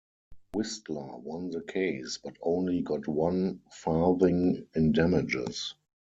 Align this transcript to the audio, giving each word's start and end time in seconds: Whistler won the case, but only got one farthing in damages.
Whistler 0.55 1.17
won 1.19 1.51
the 1.51 1.61
case, 1.61 2.17
but 2.23 2.35
only 2.41 2.81
got 2.81 3.07
one 3.07 3.61
farthing 3.69 4.65
in 4.73 4.93
damages. 4.93 5.75